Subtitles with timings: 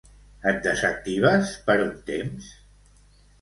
[0.51, 2.49] Et desactives per un temps?